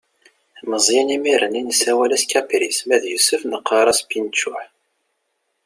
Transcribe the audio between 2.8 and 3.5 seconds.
ma yusef